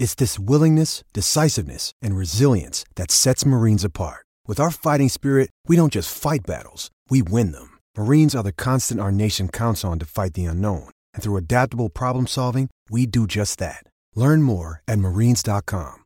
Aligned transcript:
It's 0.00 0.14
this 0.14 0.38
willingness, 0.38 1.04
decisiveness, 1.12 1.92
and 2.00 2.16
resilience 2.16 2.86
that 2.94 3.10
sets 3.10 3.44
Marines 3.44 3.84
apart. 3.84 4.24
With 4.46 4.58
our 4.58 4.70
fighting 4.70 5.10
spirit, 5.10 5.50
we 5.66 5.76
don't 5.76 5.92
just 5.92 6.08
fight 6.16 6.40
battles, 6.46 6.90
we 7.10 7.20
win 7.20 7.52
them. 7.52 7.76
Marines 7.98 8.34
are 8.34 8.42
the 8.42 8.50
constant 8.50 8.98
our 8.98 9.12
nation 9.12 9.50
counts 9.50 9.84
on 9.84 9.98
to 9.98 10.06
fight 10.06 10.32
the 10.32 10.46
unknown. 10.46 10.88
And 11.12 11.22
through 11.22 11.36
adaptable 11.36 11.90
problem 11.90 12.26
solving, 12.26 12.70
we 12.88 13.04
do 13.04 13.26
just 13.26 13.58
that. 13.58 13.84
Learn 14.16 14.42
more 14.42 14.80
at 14.88 14.98
marines.com. 14.98 15.98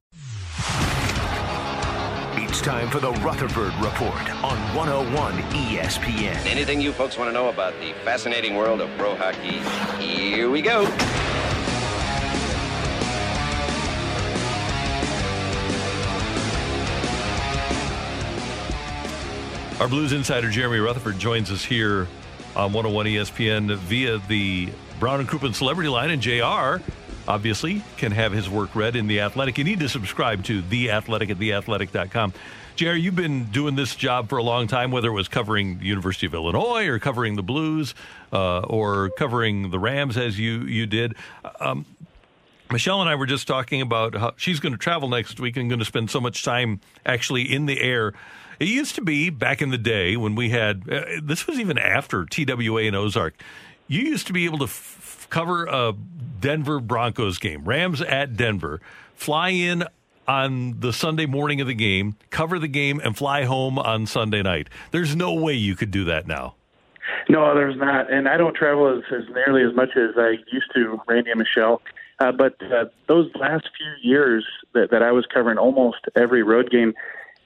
It's 2.36 2.60
time 2.60 2.90
for 2.90 2.98
the 2.98 3.12
Rutherford 3.12 3.74
Report 3.74 4.30
on 4.42 4.58
101 4.74 5.34
ESPN. 5.52 6.46
Anything 6.46 6.80
you 6.80 6.92
folks 6.92 7.16
want 7.16 7.28
to 7.28 7.32
know 7.32 7.48
about 7.48 7.74
the 7.78 7.92
fascinating 8.04 8.56
world 8.56 8.80
of 8.80 8.90
pro 8.98 9.14
hockey? 9.14 9.60
Here 10.04 10.50
we 10.50 10.62
go. 10.62 10.84
Our 19.80 19.88
Blues 19.88 20.12
insider 20.12 20.50
Jeremy 20.50 20.78
Rutherford 20.78 21.18
joins 21.18 21.50
us 21.50 21.64
here 21.64 22.06
on 22.54 22.72
101 22.72 23.06
ESPN 23.06 23.74
via 23.76 24.18
the 24.28 24.68
Brown 25.00 25.18
and 25.18 25.28
Crouppen 25.28 25.52
Celebrity 25.52 25.88
Line, 25.88 26.10
and 26.10 26.22
JR 26.22 26.80
obviously 27.26 27.82
can 27.96 28.12
have 28.12 28.30
his 28.30 28.48
work 28.48 28.76
read 28.76 28.94
in 28.94 29.08
The 29.08 29.20
Athletic. 29.20 29.58
You 29.58 29.64
need 29.64 29.80
to 29.80 29.88
subscribe 29.88 30.44
to 30.44 30.62
The 30.62 30.92
Athletic 30.92 31.30
at 31.30 31.38
theathletic.com. 31.38 32.32
JR, 32.76 32.92
you've 32.92 33.16
been 33.16 33.46
doing 33.46 33.74
this 33.74 33.96
job 33.96 34.28
for 34.28 34.38
a 34.38 34.44
long 34.44 34.68
time, 34.68 34.92
whether 34.92 35.08
it 35.08 35.12
was 35.12 35.26
covering 35.26 35.80
the 35.80 35.86
University 35.86 36.26
of 36.26 36.34
Illinois 36.34 36.86
or 36.86 37.00
covering 37.00 37.34
the 37.34 37.42
Blues 37.42 37.96
uh, 38.32 38.60
or 38.60 39.10
covering 39.10 39.70
the 39.70 39.80
Rams 39.80 40.16
as 40.16 40.38
you, 40.38 40.62
you 40.62 40.86
did. 40.86 41.16
Um, 41.58 41.84
Michelle 42.70 43.00
and 43.00 43.10
I 43.10 43.16
were 43.16 43.26
just 43.26 43.48
talking 43.48 43.80
about 43.80 44.14
how 44.14 44.34
she's 44.36 44.60
going 44.60 44.72
to 44.72 44.78
travel 44.78 45.08
next 45.08 45.40
week 45.40 45.56
and 45.56 45.68
going 45.68 45.80
to 45.80 45.84
spend 45.84 46.10
so 46.10 46.20
much 46.20 46.44
time 46.44 46.80
actually 47.04 47.42
in 47.42 47.66
the 47.66 47.80
air 47.80 48.14
it 48.60 48.68
used 48.68 48.94
to 48.96 49.02
be 49.02 49.30
back 49.30 49.62
in 49.62 49.70
the 49.70 49.78
day 49.78 50.16
when 50.16 50.34
we 50.34 50.50
had, 50.50 50.90
uh, 50.90 51.02
this 51.22 51.46
was 51.46 51.58
even 51.58 51.78
after 51.78 52.24
TWA 52.24 52.82
and 52.82 52.96
Ozark. 52.96 53.34
You 53.88 54.00
used 54.00 54.26
to 54.28 54.32
be 54.32 54.44
able 54.44 54.58
to 54.58 54.64
f- 54.64 55.26
cover 55.30 55.66
a 55.66 55.94
Denver 56.40 56.80
Broncos 56.80 57.38
game, 57.38 57.64
Rams 57.64 58.00
at 58.00 58.36
Denver, 58.36 58.80
fly 59.14 59.50
in 59.50 59.84
on 60.26 60.80
the 60.80 60.92
Sunday 60.92 61.26
morning 61.26 61.60
of 61.60 61.66
the 61.66 61.74
game, 61.74 62.16
cover 62.30 62.58
the 62.58 62.68
game, 62.68 63.00
and 63.04 63.16
fly 63.16 63.44
home 63.44 63.78
on 63.78 64.06
Sunday 64.06 64.42
night. 64.42 64.68
There's 64.90 65.14
no 65.14 65.34
way 65.34 65.54
you 65.54 65.76
could 65.76 65.90
do 65.90 66.04
that 66.04 66.26
now. 66.26 66.54
No, 67.28 67.54
there's 67.54 67.76
not. 67.76 68.12
And 68.12 68.28
I 68.28 68.36
don't 68.36 68.54
travel 68.54 68.98
as, 68.98 69.04
as 69.12 69.28
nearly 69.34 69.62
as 69.62 69.74
much 69.74 69.90
as 69.96 70.16
I 70.16 70.36
used 70.50 70.72
to, 70.74 71.00
Randy 71.06 71.30
and 71.30 71.38
Michelle. 71.38 71.82
Uh, 72.18 72.32
but 72.32 72.54
uh, 72.62 72.86
those 73.08 73.30
last 73.34 73.68
few 73.76 74.10
years 74.10 74.46
that, 74.72 74.90
that 74.90 75.02
I 75.02 75.12
was 75.12 75.26
covering 75.32 75.58
almost 75.58 75.98
every 76.16 76.42
road 76.42 76.70
game, 76.70 76.94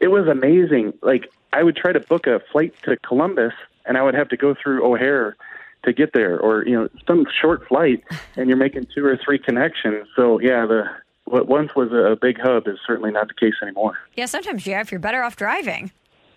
it 0.01 0.09
was 0.09 0.27
amazing. 0.27 0.93
Like 1.03 1.31
I 1.53 1.63
would 1.63 1.77
try 1.77 1.93
to 1.93 2.01
book 2.01 2.27
a 2.27 2.41
flight 2.53 2.75
to 2.85 2.97
Columbus, 2.99 3.53
and 3.87 3.97
I 3.97 4.03
would 4.03 4.15
have 4.15 4.29
to 4.29 4.37
go 4.37 4.55
through 4.55 4.85
O'Hare 4.85 5.37
to 5.85 5.93
get 5.93 6.13
there, 6.13 6.39
or 6.39 6.67
you 6.67 6.79
know, 6.79 6.89
some 7.07 7.27
short 7.41 7.67
flight, 7.69 8.03
and 8.37 8.49
you're 8.49 8.59
making 8.59 8.87
two 8.95 9.05
or 9.05 9.17
three 9.17 9.39
connections. 9.39 10.07
So 10.17 10.41
yeah, 10.41 10.67
the 10.67 10.85
what 11.25 11.47
once 11.47 11.75
was 11.75 11.93
a 11.93 12.17
big 12.21 12.41
hub 12.41 12.67
is 12.67 12.79
certainly 12.87 13.11
not 13.11 13.29
the 13.29 13.35
case 13.35 13.55
anymore. 13.63 13.99
Yeah, 14.15 14.27
sometimes 14.27 14.67
yeah, 14.67 14.81
if 14.81 14.91
you're 14.91 15.01
better 15.01 15.23
off 15.23 15.37
driving. 15.37 15.91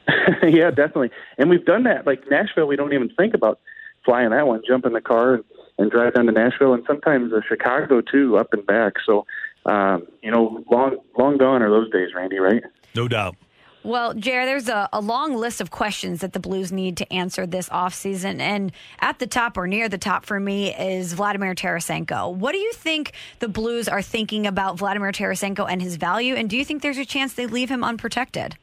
yeah, 0.43 0.71
definitely. 0.71 1.11
And 1.37 1.49
we've 1.49 1.65
done 1.65 1.83
that. 1.83 2.05
Like 2.05 2.29
Nashville, 2.29 2.67
we 2.67 2.75
don't 2.75 2.93
even 2.93 3.09
think 3.09 3.33
about 3.33 3.59
flying 4.03 4.31
that 4.31 4.47
one. 4.47 4.61
Jump 4.67 4.85
in 4.85 4.93
the 4.93 5.01
car 5.01 5.35
and, 5.35 5.43
and 5.77 5.91
drive 5.91 6.15
down 6.15 6.25
to 6.25 6.31
Nashville, 6.31 6.73
and 6.73 6.83
sometimes 6.85 7.31
uh, 7.33 7.41
Chicago 7.47 8.01
too, 8.01 8.37
up 8.37 8.53
and 8.53 8.65
back. 8.65 8.93
So, 9.05 9.25
um, 9.65 10.07
you 10.21 10.31
know, 10.31 10.63
long 10.71 10.97
long 11.17 11.37
gone 11.37 11.61
are 11.61 11.69
those 11.69 11.91
days, 11.91 12.09
Randy. 12.15 12.39
Right? 12.39 12.63
No 12.95 13.07
doubt. 13.07 13.35
Well, 13.83 14.13
Jer, 14.13 14.45
there's 14.45 14.69
a, 14.69 14.87
a, 14.93 15.01
long 15.01 15.35
list 15.35 15.59
of 15.59 15.71
questions 15.71 16.21
that 16.21 16.33
the 16.33 16.39
Blues 16.39 16.71
need 16.71 16.97
to 16.97 17.13
answer 17.13 17.47
this 17.47 17.67
offseason. 17.69 18.39
And 18.39 18.71
at 18.99 19.17
the 19.17 19.25
top 19.25 19.57
or 19.57 19.65
near 19.65 19.89
the 19.89 19.97
top 19.97 20.25
for 20.25 20.39
me 20.39 20.73
is 20.75 21.13
Vladimir 21.13 21.55
Tarasenko. 21.55 22.33
What 22.35 22.51
do 22.51 22.59
you 22.59 22.73
think 22.73 23.13
the 23.39 23.47
Blues 23.47 23.87
are 23.87 24.03
thinking 24.03 24.45
about 24.45 24.77
Vladimir 24.77 25.11
Tarasenko 25.11 25.67
and 25.67 25.81
his 25.81 25.95
value? 25.95 26.35
And 26.35 26.47
do 26.47 26.57
you 26.57 26.63
think 26.63 26.83
there's 26.83 26.99
a 26.99 27.05
chance 27.05 27.33
they 27.33 27.47
leave 27.47 27.69
him 27.69 27.83
unprotected? 27.83 28.55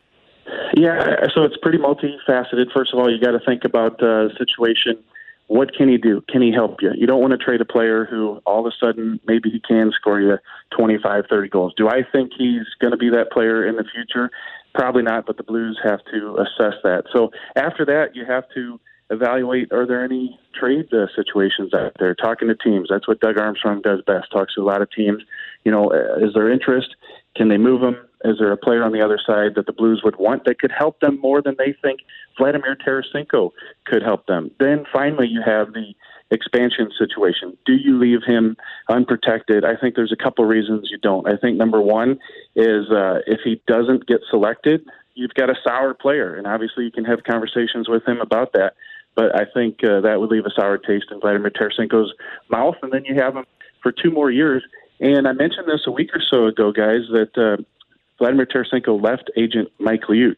Yeah, 0.74 1.26
so 1.34 1.42
it's 1.42 1.56
pretty 1.60 1.78
multifaceted. 1.78 2.72
First 2.72 2.92
of 2.92 3.00
all, 3.00 3.10
you 3.10 3.20
got 3.20 3.32
to 3.32 3.40
think 3.44 3.64
about 3.64 3.98
the 3.98 4.30
situation. 4.38 5.02
What 5.48 5.74
can 5.74 5.88
he 5.88 5.96
do? 5.96 6.22
Can 6.28 6.42
he 6.42 6.52
help 6.52 6.82
you? 6.82 6.92
You 6.94 7.06
don't 7.06 7.20
want 7.20 7.32
to 7.32 7.38
trade 7.38 7.60
a 7.60 7.64
player 7.64 8.04
who 8.04 8.40
all 8.46 8.60
of 8.60 8.66
a 8.66 8.76
sudden 8.78 9.18
maybe 9.26 9.50
he 9.50 9.60
can 9.60 9.90
score 9.92 10.20
you 10.20 10.36
25, 10.76 11.24
30 11.28 11.48
goals. 11.48 11.72
Do 11.76 11.88
I 11.88 12.02
think 12.12 12.32
he's 12.36 12.66
going 12.80 12.92
to 12.92 12.98
be 12.98 13.08
that 13.10 13.32
player 13.32 13.66
in 13.66 13.76
the 13.76 13.84
future? 13.84 14.30
Probably 14.74 15.02
not, 15.02 15.26
but 15.26 15.36
the 15.36 15.42
Blues 15.42 15.78
have 15.82 16.00
to 16.12 16.36
assess 16.36 16.74
that. 16.84 17.04
So 17.12 17.30
after 17.56 17.84
that, 17.86 18.14
you 18.14 18.24
have 18.26 18.44
to 18.54 18.80
evaluate 19.10 19.72
are 19.72 19.86
there 19.86 20.04
any 20.04 20.38
trade 20.54 20.92
uh, 20.92 21.06
situations 21.16 21.72
out 21.74 21.92
there? 21.98 22.14
Talking 22.14 22.48
to 22.48 22.54
teams 22.54 22.88
that's 22.90 23.08
what 23.08 23.20
doug 23.20 23.38
armstrong 23.38 23.80
does 23.80 24.02
best 24.06 24.30
talks 24.30 24.54
to 24.54 24.60
a 24.60 24.64
lot 24.64 24.82
of 24.82 24.90
teams. 24.90 25.22
You 25.64 25.72
know 25.72 25.90
uh, 25.90 26.24
is 26.24 26.34
there 26.34 26.52
interest? 26.52 26.94
Can 27.34 27.48
they 27.48 27.56
move 27.56 27.80
them 27.80 27.96
is 28.24 28.36
there 28.38 28.52
a 28.52 28.56
player 28.56 28.82
on 28.82 28.92
the 28.92 29.00
other 29.00 29.18
side 29.24 29.54
that 29.54 29.66
the 29.66 29.72
blues 29.72 30.02
would 30.04 30.16
want 30.16 30.44
that 30.44 30.58
could 30.58 30.72
help 30.76 31.00
them 31.00 31.20
more 31.20 31.40
than 31.40 31.54
they 31.56 31.74
think? 31.80 32.00
Vladimir 32.36 32.76
tarasenko 32.76 33.52
could 33.86 34.02
help 34.02 34.26
them. 34.26 34.50
Then 34.58 34.84
finally 34.92 35.28
you 35.28 35.42
have 35.44 35.72
the 35.72 35.94
expansion 36.30 36.90
situation. 36.98 37.56
Do 37.64 37.74
you 37.74 37.98
leave 37.98 38.20
him 38.26 38.56
unprotected? 38.88 39.64
I 39.64 39.76
think 39.76 39.94
there's 39.94 40.12
a 40.12 40.22
couple 40.22 40.44
reasons 40.44 40.88
you 40.90 40.98
don't. 40.98 41.26
I 41.26 41.36
think 41.36 41.56
number 41.56 41.80
one 41.80 42.18
is 42.54 42.90
uh, 42.90 43.20
if 43.26 43.40
he 43.44 43.62
doesn't 43.66 44.06
get 44.06 44.20
selected, 44.30 44.84
you've 45.14 45.34
got 45.34 45.50
a 45.50 45.54
sour 45.64 45.94
player, 45.94 46.34
and 46.34 46.46
obviously 46.46 46.84
you 46.84 46.92
can 46.92 47.04
have 47.04 47.24
conversations 47.24 47.88
with 47.88 48.06
him 48.06 48.20
about 48.20 48.52
that. 48.52 48.74
But 49.14 49.34
I 49.34 49.46
think 49.52 49.82
uh, 49.82 50.00
that 50.02 50.20
would 50.20 50.30
leave 50.30 50.46
a 50.46 50.50
sour 50.54 50.78
taste 50.78 51.06
in 51.10 51.20
Vladimir 51.20 51.50
Tarasenko's 51.50 52.12
mouth, 52.48 52.76
and 52.82 52.92
then 52.92 53.04
you 53.04 53.14
have 53.16 53.34
him 53.34 53.44
for 53.82 53.90
two 53.90 54.10
more 54.10 54.30
years. 54.30 54.62
And 55.00 55.26
I 55.26 55.32
mentioned 55.32 55.66
this 55.66 55.82
a 55.86 55.90
week 55.90 56.10
or 56.14 56.20
so 56.20 56.46
ago, 56.46 56.72
guys, 56.72 57.02
that 57.12 57.36
uh, 57.36 57.62
Vladimir 58.18 58.46
Tarasenko 58.46 59.02
left 59.02 59.30
agent 59.36 59.70
Mike 59.78 60.02
Liut. 60.08 60.36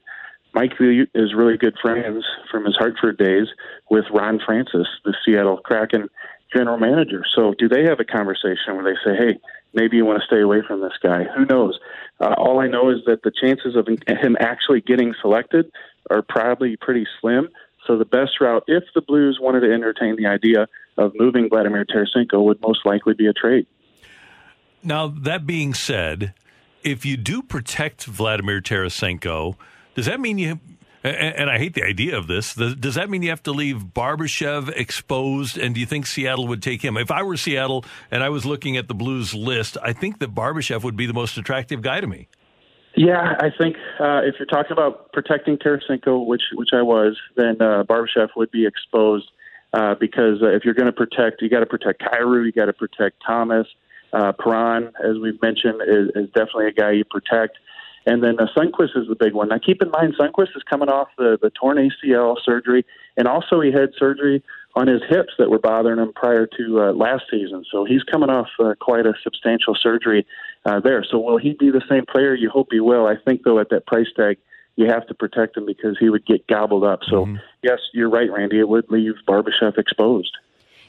Mike 0.52 0.72
is 0.80 1.34
really 1.34 1.56
good 1.56 1.76
friends 1.80 2.24
from 2.50 2.64
his 2.64 2.76
Hartford 2.76 3.18
days 3.18 3.46
with 3.90 4.04
Ron 4.12 4.40
Francis, 4.44 4.86
the 5.04 5.14
Seattle 5.24 5.58
Kraken 5.58 6.08
general 6.52 6.78
manager. 6.78 7.24
So, 7.34 7.54
do 7.58 7.68
they 7.68 7.84
have 7.84 8.00
a 8.00 8.04
conversation 8.04 8.74
where 8.74 8.84
they 8.84 8.98
say, 9.04 9.16
"Hey, 9.16 9.38
maybe 9.72 9.96
you 9.96 10.04
want 10.04 10.20
to 10.20 10.26
stay 10.26 10.40
away 10.40 10.62
from 10.66 10.80
this 10.80 10.94
guy"? 11.02 11.24
Who 11.24 11.44
knows? 11.44 11.78
Uh, 12.20 12.34
all 12.36 12.58
I 12.58 12.66
know 12.66 12.90
is 12.90 13.04
that 13.06 13.22
the 13.22 13.30
chances 13.30 13.76
of 13.76 13.86
him 13.86 14.36
actually 14.40 14.80
getting 14.80 15.14
selected 15.20 15.70
are 16.10 16.22
probably 16.22 16.76
pretty 16.76 17.06
slim. 17.20 17.48
So, 17.86 17.96
the 17.96 18.04
best 18.04 18.40
route, 18.40 18.64
if 18.66 18.84
the 18.94 19.00
Blues 19.00 19.38
wanted 19.40 19.60
to 19.60 19.72
entertain 19.72 20.16
the 20.16 20.26
idea 20.26 20.66
of 20.98 21.12
moving 21.14 21.48
Vladimir 21.48 21.84
Tarasenko, 21.84 22.42
would 22.44 22.60
most 22.60 22.84
likely 22.84 23.14
be 23.14 23.26
a 23.26 23.32
trade. 23.32 23.66
Now, 24.82 25.06
that 25.08 25.46
being 25.46 25.74
said, 25.74 26.34
if 26.82 27.04
you 27.04 27.16
do 27.16 27.42
protect 27.42 28.04
Vladimir 28.06 28.60
Tarasenko, 28.60 29.56
does 30.00 30.06
that 30.06 30.18
mean 30.18 30.38
you? 30.38 30.58
And 31.04 31.50
I 31.50 31.58
hate 31.58 31.74
the 31.74 31.84
idea 31.84 32.16
of 32.16 32.26
this. 32.26 32.54
Does 32.54 32.94
that 32.94 33.10
mean 33.10 33.22
you 33.22 33.28
have 33.28 33.42
to 33.42 33.52
leave 33.52 33.84
Barbashev 33.94 34.70
exposed? 34.74 35.58
And 35.58 35.74
do 35.74 35.80
you 35.80 35.84
think 35.84 36.06
Seattle 36.06 36.46
would 36.48 36.62
take 36.62 36.80
him? 36.80 36.96
If 36.96 37.10
I 37.10 37.22
were 37.22 37.36
Seattle 37.36 37.84
and 38.10 38.22
I 38.22 38.30
was 38.30 38.46
looking 38.46 38.78
at 38.78 38.88
the 38.88 38.94
Blues 38.94 39.34
list, 39.34 39.76
I 39.82 39.92
think 39.92 40.20
that 40.20 40.34
Barbashev 40.34 40.82
would 40.84 40.96
be 40.96 41.04
the 41.04 41.12
most 41.12 41.36
attractive 41.36 41.82
guy 41.82 42.00
to 42.00 42.06
me. 42.06 42.28
Yeah, 42.96 43.34
I 43.40 43.50
think 43.50 43.76
uh, 44.00 44.22
if 44.24 44.36
you're 44.38 44.46
talking 44.46 44.72
about 44.72 45.12
protecting 45.12 45.58
Tarasenko, 45.58 46.26
which 46.26 46.44
which 46.54 46.70
I 46.72 46.80
was, 46.80 47.14
then 47.36 47.56
uh, 47.60 47.84
Barbashev 47.84 48.28
would 48.36 48.50
be 48.50 48.66
exposed 48.66 49.30
uh, 49.74 49.96
because 50.00 50.42
uh, 50.42 50.48
if 50.48 50.64
you're 50.64 50.74
going 50.74 50.86
to 50.86 50.92
protect, 50.92 51.42
you 51.42 51.50
got 51.50 51.60
to 51.60 51.66
protect 51.66 52.00
Kyrou, 52.00 52.46
you 52.46 52.52
got 52.52 52.66
to 52.66 52.72
protect 52.72 53.22
Thomas. 53.26 53.66
Uh, 54.14 54.32
Perron, 54.32 54.92
as 55.04 55.18
we've 55.22 55.40
mentioned, 55.42 55.82
is, 55.82 56.08
is 56.14 56.30
definitely 56.30 56.68
a 56.68 56.72
guy 56.72 56.92
you 56.92 57.04
protect. 57.04 57.58
And 58.10 58.24
then 58.24 58.40
uh, 58.40 58.46
Sundqvist 58.56 58.96
is 58.96 59.06
the 59.08 59.14
big 59.14 59.34
one. 59.34 59.48
Now, 59.48 59.58
keep 59.64 59.80
in 59.80 59.90
mind, 59.92 60.14
Sundqvist 60.18 60.56
is 60.56 60.64
coming 60.68 60.88
off 60.88 61.08
the, 61.16 61.38
the 61.40 61.50
torn 61.50 61.76
ACL 61.78 62.36
surgery, 62.44 62.84
and 63.16 63.28
also 63.28 63.60
he 63.60 63.70
had 63.70 63.90
surgery 63.96 64.42
on 64.74 64.88
his 64.88 65.00
hips 65.08 65.32
that 65.38 65.48
were 65.48 65.60
bothering 65.60 66.00
him 66.00 66.12
prior 66.12 66.46
to 66.58 66.80
uh, 66.80 66.92
last 66.92 67.24
season. 67.30 67.64
So 67.70 67.84
he's 67.84 68.02
coming 68.02 68.28
off 68.28 68.48
uh, 68.58 68.74
quite 68.80 69.06
a 69.06 69.14
substantial 69.22 69.76
surgery 69.80 70.26
uh, 70.64 70.80
there. 70.80 71.04
So 71.08 71.18
will 71.18 71.38
he 71.38 71.52
be 71.54 71.70
the 71.70 71.82
same 71.88 72.04
player? 72.04 72.34
You 72.34 72.50
hope 72.50 72.68
he 72.72 72.80
will. 72.80 73.06
I 73.06 73.14
think 73.24 73.42
though 73.44 73.60
at 73.60 73.70
that 73.70 73.86
price 73.86 74.08
tag, 74.16 74.38
you 74.76 74.86
have 74.86 75.06
to 75.08 75.14
protect 75.14 75.56
him 75.56 75.66
because 75.66 75.96
he 76.00 76.08
would 76.08 76.26
get 76.26 76.46
gobbled 76.48 76.84
up. 76.84 77.00
So 77.08 77.26
Mm-hmm. 77.26 77.36
yes, 77.62 77.78
you're 77.92 78.10
right, 78.10 78.30
Randy. 78.30 78.58
It 78.58 78.68
would 78.68 78.90
leave 78.90 79.14
Barbashev 79.28 79.78
exposed. 79.78 80.36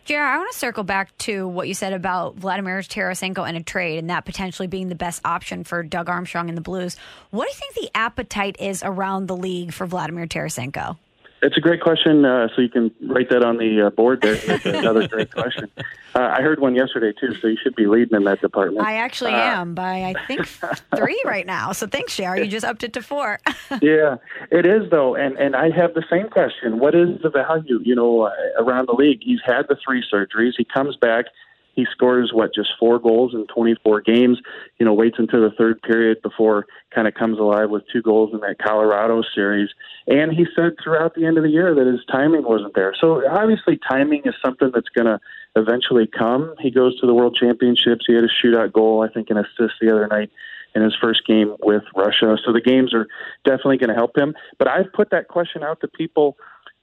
JR, 0.03 0.15
I 0.15 0.37
want 0.37 0.51
to 0.51 0.57
circle 0.57 0.83
back 0.83 1.15
to 1.19 1.47
what 1.47 1.67
you 1.67 1.75
said 1.75 1.93
about 1.93 2.35
Vladimir 2.35 2.79
Tarasenko 2.79 3.47
and 3.47 3.55
a 3.55 3.61
trade 3.61 3.99
and 3.99 4.09
that 4.09 4.25
potentially 4.25 4.67
being 4.67 4.89
the 4.89 4.95
best 4.95 5.21
option 5.23 5.63
for 5.63 5.83
Doug 5.83 6.09
Armstrong 6.09 6.49
and 6.49 6.57
the 6.57 6.61
Blues. 6.61 6.97
What 7.29 7.45
do 7.45 7.49
you 7.49 7.55
think 7.55 7.75
the 7.75 7.97
appetite 7.97 8.59
is 8.59 8.81
around 8.83 9.27
the 9.27 9.35
league 9.35 9.73
for 9.73 9.85
Vladimir 9.85 10.25
Tarasenko? 10.25 10.97
It's 11.43 11.57
a 11.57 11.59
great 11.61 11.81
question. 11.81 12.23
Uh, 12.23 12.47
so 12.55 12.61
you 12.61 12.69
can 12.69 12.91
write 13.01 13.29
that 13.29 13.43
on 13.43 13.57
the 13.57 13.87
uh, 13.87 13.89
board 13.89 14.21
there. 14.21 14.35
That's 14.47 14.65
another 14.65 15.07
great 15.07 15.31
question. 15.33 15.71
Uh, 16.13 16.19
I 16.19 16.41
heard 16.41 16.59
one 16.59 16.75
yesterday 16.75 17.13
too, 17.19 17.33
so 17.41 17.47
you 17.47 17.57
should 17.61 17.75
be 17.75 17.87
leading 17.87 18.15
in 18.15 18.25
that 18.25 18.41
department. 18.41 18.85
I 18.85 18.97
actually 18.97 19.33
Uh, 19.33 19.37
am 19.61 19.73
by, 19.73 20.03
I 20.03 20.13
think, 20.27 20.45
three 20.95 21.21
right 21.25 21.45
now. 21.45 21.71
So 21.71 21.87
thanks, 21.87 22.15
JR. 22.15 22.35
You 22.37 22.45
just 22.47 22.65
upped 22.65 22.83
it 22.83 22.93
to 22.93 23.01
four. 23.01 23.39
yeah, 23.81 24.17
it 24.51 24.65
is 24.65 24.89
though, 24.91 25.15
and 25.15 25.37
and 25.37 25.55
I 25.55 25.69
have 25.71 25.93
the 25.95 26.03
same 26.09 26.29
question. 26.29 26.79
What 26.79 26.93
is 26.93 27.19
the 27.23 27.29
value? 27.29 27.79
You 27.83 27.95
know, 27.95 28.21
uh, 28.23 28.31
around 28.59 28.87
the 28.87 28.93
league, 28.93 29.21
he's 29.23 29.39
had 29.43 29.63
the 29.67 29.77
three 29.83 30.03
surgeries. 30.13 30.53
He 30.57 30.63
comes 30.65 30.95
back. 30.95 31.25
He 31.73 31.85
scores 31.91 32.31
what 32.33 32.53
just 32.53 32.69
four 32.79 32.99
goals 32.99 33.33
in 33.33 33.47
24 33.47 34.01
games. 34.01 34.39
You 34.79 34.85
know, 34.85 34.93
waits 34.93 35.17
until 35.17 35.41
the 35.41 35.55
third 35.57 35.81
period 35.81 36.21
before 36.21 36.67
kind 36.93 37.07
of 37.07 37.13
comes 37.13 37.39
alive 37.39 37.69
with 37.69 37.83
two 37.91 38.01
goals 38.01 38.31
in 38.33 38.39
that 38.41 38.57
Colorado 38.59 39.23
series. 39.33 39.69
And 40.07 40.31
he 40.31 40.45
said 40.55 40.73
throughout 40.83 41.15
the 41.15 41.25
end 41.25 41.37
of 41.37 41.43
the 41.43 41.49
year 41.49 41.73
that 41.73 41.87
his 41.87 42.01
timing 42.11 42.43
wasn't 42.43 42.75
there. 42.75 42.93
So 42.99 43.27
obviously, 43.29 43.79
timing 43.89 44.23
is 44.25 44.35
something 44.43 44.71
that's 44.73 44.89
going 44.89 45.07
to 45.07 45.19
eventually 45.55 46.07
come. 46.07 46.55
He 46.59 46.71
goes 46.71 46.99
to 46.99 47.07
the 47.07 47.13
World 47.13 47.37
Championships. 47.39 48.05
He 48.07 48.13
had 48.13 48.23
a 48.23 48.27
shootout 48.27 48.73
goal, 48.73 49.05
I 49.07 49.13
think, 49.13 49.29
an 49.29 49.37
assist 49.37 49.75
the 49.79 49.91
other 49.91 50.07
night 50.07 50.29
in 50.75 50.81
his 50.81 50.95
first 51.01 51.25
game 51.27 51.55
with 51.61 51.83
Russia. 51.95 52.37
So 52.45 52.53
the 52.53 52.61
games 52.61 52.93
are 52.93 53.07
definitely 53.43 53.77
going 53.77 53.89
to 53.89 53.95
help 53.95 54.17
him. 54.17 54.33
But 54.57 54.69
I've 54.69 54.91
put 54.93 55.09
that 55.11 55.27
question 55.27 55.63
out 55.63 55.81
to 55.81 55.87
people 55.87 56.37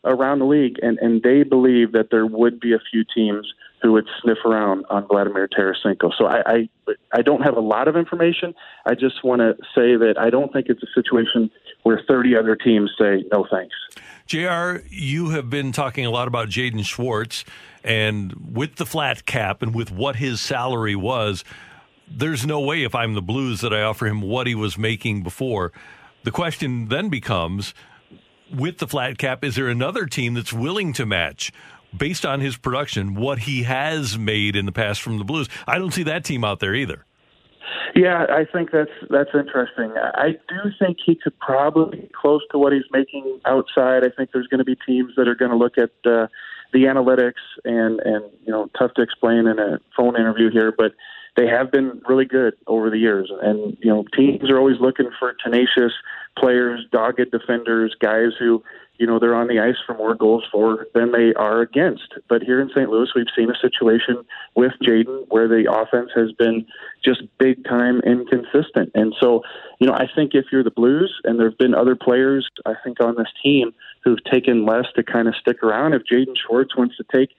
around 0.05 0.39
the 0.39 0.45
league, 0.45 0.79
and, 0.83 0.99
and 0.99 1.23
they 1.23 1.43
believe 1.43 1.93
that 1.93 2.09
there 2.11 2.27
would 2.27 2.61
be 2.61 2.73
a 2.73 2.79
few 2.91 3.05
teams 3.15 3.53
who 3.83 3.93
would 3.93 4.07
sniff 4.23 4.39
around 4.45 4.85
on 4.91 5.07
Vladimir 5.07 5.49
Tarasenko. 5.49 6.11
So 6.17 6.27
I, 6.27 6.43
I, 6.47 6.69
I 7.13 7.23
don't 7.23 7.43
have 7.43 7.57
a 7.57 7.61
lot 7.61 7.89
of 7.89 7.97
information. 7.97 8.55
I 8.87 8.95
just 8.95 9.23
want 9.23 9.41
to 9.41 9.55
say 9.75 9.97
that 9.97 10.15
I 10.19 10.31
don't 10.31 10.53
think 10.53 10.67
it's 10.69 10.83
a 10.83 10.93
situation 10.95 11.51
where 11.83 12.03
30 12.09 12.37
other 12.37 12.57
teams 12.57 12.91
say 12.99 13.25
no 13.33 13.47
thanks. 13.51 13.75
JR, 14.27 14.85
you 14.91 15.31
have 15.31 15.49
been 15.49 15.73
talking 15.73 16.05
a 16.05 16.11
lot 16.11 16.29
about 16.29 16.49
Jaden 16.49 16.85
Schwartz, 16.85 17.45
and 17.83 18.55
with 18.55 18.77
the 18.77 18.85
flat 18.85 19.25
cap 19.25 19.63
and 19.63 19.75
with 19.75 19.91
what 19.91 20.17
his 20.17 20.41
salary 20.41 20.97
was, 20.97 21.45
there's 22.11 22.45
no 22.45 22.61
way 22.61 22.83
if 22.83 22.95
I'm 22.95 23.15
the 23.15 23.23
Blues 23.23 23.61
that 23.61 23.73
I 23.73 23.83
offer 23.83 24.07
him 24.07 24.21
what 24.21 24.47
he 24.47 24.55
was 24.55 24.77
making 24.77 25.23
before. 25.23 25.73
The 26.25 26.31
question 26.31 26.89
then 26.89 27.09
becomes 27.09 27.75
with 28.55 28.79
the 28.79 28.87
flat 28.87 29.19
cap, 29.19 29.45
is 29.45 29.57
there 29.57 29.69
another 29.69 30.07
team 30.07 30.35
that's 30.35 30.53
willing 30.53 30.93
to 30.95 31.07
match 31.07 31.53
based 31.97 32.27
on 32.27 32.41
his 32.41 32.57
production 32.57 33.15
what 33.15 33.41
he 33.41 33.63
has 33.65 34.19
made 34.19 34.57
in 34.57 34.67
the 34.67 34.73
past 34.73 35.01
from 35.01 35.19
the 35.19 35.25
Blues? 35.25 35.49
I 35.67 35.79
don't 35.79 35.93
see 35.93 36.05
that 36.05 36.25
team 36.25 36.45
out 36.45 36.61
there 36.61 36.75
either. 36.75 37.05
Yeah, 37.95 38.27
I 38.29 38.45
think 38.51 38.71
that's 38.71 38.91
that's 39.11 39.31
interesting. 39.35 39.93
I 39.97 40.37
do 40.49 40.71
think 40.79 40.99
he 41.05 41.15
could 41.15 41.39
probably 41.39 42.01
be 42.01 42.11
close 42.19 42.43
to 42.53 42.59
what 42.59 42.73
he's 42.73 42.85
making 42.93 43.41
outside. 43.45 44.05
I 44.05 44.11
think 44.17 44.31
there's 44.33 44.47
going 44.47 44.59
to 44.59 44.65
be 44.65 44.77
teams 44.87 45.13
that 45.17 45.29
are 45.29 45.35
going 45.35 45.51
to 45.51 45.57
look 45.57 45.79
at 45.79 45.91
uh, 46.05 46.29
the 46.73 46.85
analytics 46.85 47.43
and 47.65 48.01
and 48.01 48.25
you 48.45 48.53
know 48.53 48.71
tough 48.79 48.95
to 48.95 49.03
explain 49.03 49.47
in 49.47 49.59
a 49.59 49.79
phone 49.97 50.17
interview 50.17 50.51
here, 50.51 50.73
but 50.77 50.93
they 51.39 51.47
have 51.47 51.71
been 51.71 52.03
really 52.09 52.25
good 52.25 52.55
over 52.67 52.91
the 52.91 52.99
years. 52.99 53.31
And 53.43 53.77
you 53.81 53.91
know 53.91 54.05
teams 54.17 54.51
are 54.51 54.59
always 54.59 54.81
looking 54.81 55.11
for 55.19 55.35
tenacious 55.43 55.93
players, 56.37 56.85
dogged 56.91 57.31
defenders, 57.31 57.95
guys 58.01 58.33
who 58.39 58.63
you 58.99 59.07
know 59.07 59.21
they're 59.21 59.37
on 59.37 59.47
the 59.47 59.61
ice 59.61 59.77
for 59.87 59.95
more 59.95 60.17
goals 60.17 60.45
for 60.51 60.89
than 60.95 61.13
they 61.13 61.33
are 61.35 61.61
against. 61.61 62.15
But 62.29 62.43
here 62.43 62.61
in 62.61 62.71
St. 62.71 62.91
Louis, 62.91 63.09
we've 63.15 63.27
seen 63.37 63.51
a 63.51 63.59
situation 63.61 64.25
with 64.57 64.73
Jaden 64.83 65.27
where 65.29 65.47
the 65.47 65.73
offense 65.73 66.11
has 66.17 66.33
been 66.33 66.67
just 67.05 67.23
big 67.39 67.65
time 67.65 68.01
inconsistent. 68.01 68.91
And 68.95 69.15
so, 69.21 69.43
you 69.79 69.87
know, 69.87 69.95
I 69.95 70.09
think 70.13 70.35
if 70.35 70.47
you're 70.51 70.65
the 70.65 70.73
Blues, 70.73 71.21
and 71.23 71.39
there 71.39 71.49
have 71.49 71.59
been 71.59 71.75
other 71.75 71.95
players 71.95 72.49
I 72.67 72.75
think 72.83 73.01
on 73.01 73.15
this 73.17 73.31
team 73.41 73.73
who've 74.03 74.23
taken 74.25 74.67
less 74.67 74.87
to 74.97 75.05
kind 75.05 75.29
of 75.29 75.37
stick 75.37 75.63
around. 75.63 75.95
If 75.95 76.03
Jaden 76.03 76.37
Schwartz 76.37 76.77
wants 76.77 76.97
to 76.97 77.05
take 77.15 77.31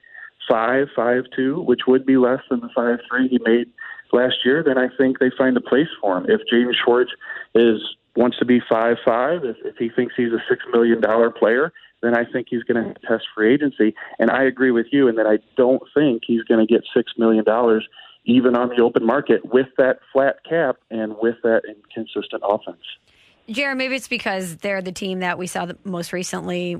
five, 0.50 0.88
five 0.94 1.24
two, 1.34 1.60
which 1.62 1.82
would 1.86 2.04
be 2.04 2.16
less 2.16 2.40
than 2.50 2.60
the 2.60 2.68
five 2.74 2.98
three 3.08 3.28
he 3.28 3.38
made 3.44 3.68
last 4.12 4.44
year, 4.44 4.62
then 4.62 4.76
I 4.76 4.88
think 4.96 5.18
they 5.18 5.30
find 5.36 5.56
a 5.56 5.60
place 5.60 5.88
for 6.00 6.18
him. 6.18 6.26
If 6.28 6.40
Jaden 6.52 6.74
Schwartz 6.74 7.12
is 7.54 7.80
wants 8.16 8.38
to 8.38 8.44
be 8.44 8.60
five 8.68 8.96
five, 9.04 9.44
if, 9.44 9.56
if 9.64 9.76
he 9.76 9.88
thinks 9.88 10.14
he's 10.16 10.32
a 10.32 10.42
six 10.48 10.64
million 10.72 11.00
dollar 11.00 11.30
player, 11.30 11.72
then 12.02 12.16
I 12.16 12.24
think 12.24 12.48
he's 12.50 12.64
going 12.64 12.82
to 12.82 13.00
test 13.06 13.24
free 13.34 13.54
agency. 13.54 13.94
And 14.18 14.30
I 14.30 14.44
agree 14.44 14.70
with 14.70 14.86
you 14.90 15.08
in 15.08 15.16
that 15.16 15.26
I 15.26 15.38
don't 15.56 15.82
think 15.94 16.22
he's 16.26 16.42
going 16.42 16.66
to 16.66 16.72
get 16.72 16.82
six 16.94 17.12
million 17.16 17.44
dollars 17.44 17.86
even 18.24 18.54
on 18.54 18.68
the 18.68 18.82
open 18.82 19.04
market 19.04 19.44
with 19.46 19.68
that 19.78 20.00
flat 20.12 20.36
cap 20.48 20.76
and 20.90 21.16
with 21.20 21.36
that 21.42 21.62
inconsistent 21.66 22.42
offense. 22.44 22.82
Jared, 23.48 23.78
maybe 23.78 23.96
it's 23.96 24.08
because 24.08 24.56
they're 24.58 24.82
the 24.82 24.92
team 24.92 25.20
that 25.20 25.38
we 25.38 25.46
saw 25.46 25.64
the 25.64 25.76
most 25.84 26.12
recently 26.12 26.76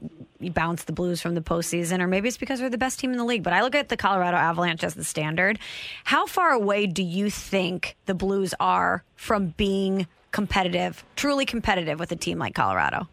bounce 0.49 0.85
the 0.85 0.93
Blues 0.93 1.21
from 1.21 1.35
the 1.35 1.41
postseason, 1.43 2.01
or 2.01 2.07
maybe 2.07 2.29
it's 2.29 2.39
because 2.39 2.61
they're 2.61 2.71
the 2.71 2.79
best 2.79 2.99
team 2.99 3.13
in 3.13 3.19
the 3.19 3.25
league. 3.25 3.43
But 3.43 3.53
I 3.53 3.63
look 3.63 3.75
at 3.75 3.89
the 3.91 3.97
Colorado 3.97 4.37
Avalanche 4.39 4.83
as 4.83 4.95
the 4.95 5.05
standard. 5.05 5.59
How 6.05 6.25
far 6.27 6.51
away 6.53 6.87
do 6.87 7.03
you 7.03 7.29
think 7.31 7.97
the 8.07 8.15
Blues 8.15 8.55
are 8.59 9.05
from 9.17 9.49
being 9.57 10.07
competitive, 10.33 11.05
truly 11.17 11.45
competitive 11.45 11.99
with 11.99 12.11
a 12.13 12.17
team 12.17 12.39
like 12.39 12.55
Colorado? 12.55 13.09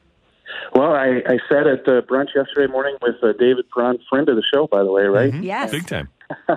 Well, 0.73 0.93
I, 0.93 1.21
I 1.27 1.37
sat 1.49 1.67
at 1.67 1.87
uh, 1.87 2.01
brunch 2.03 2.27
yesterday 2.35 2.71
morning 2.71 2.95
with 3.01 3.15
uh, 3.21 3.33
David 3.37 3.65
Perron, 3.73 3.99
friend 4.09 4.29
of 4.29 4.35
the 4.37 4.43
show, 4.53 4.65
by 4.67 4.83
the 4.83 4.91
way, 4.91 5.03
right? 5.03 5.33
Yes. 5.43 5.71
Big 5.71 5.85
time. 5.87 6.07